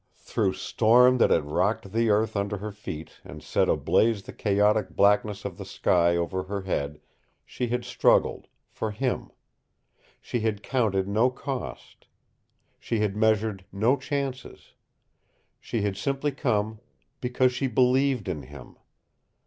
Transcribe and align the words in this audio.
Through 0.15 0.53
storm 0.53 1.19
that 1.19 1.29
had 1.29 1.51
rocked 1.51 1.91
the 1.91 2.09
earth 2.09 2.35
under 2.35 2.57
her 2.57 2.71
feet 2.71 3.21
and 3.23 3.43
set 3.43 3.69
ablaze 3.69 4.23
the 4.23 4.33
chaotic 4.33 4.89
blackness 4.95 5.45
of 5.45 5.59
the 5.59 5.63
sky 5.63 6.15
over 6.15 6.41
her 6.45 6.61
head 6.61 6.99
she 7.45 7.67
had 7.67 7.85
struggled 7.85 8.47
for 8.67 8.89
him. 8.89 9.29
She 10.19 10.39
had 10.39 10.63
counted 10.63 11.07
no 11.07 11.29
cost. 11.29 12.07
She 12.79 12.97
had 12.99 13.15
measured 13.15 13.63
no 13.71 13.95
chances. 13.95 14.73
She 15.59 15.83
had 15.83 15.95
simply 15.95 16.31
come 16.31 16.79
BECAUSE 17.21 17.51
SHE 17.53 17.67
BELIEVED 17.67 18.27
IN 18.27 18.41
HIM. 18.41 18.77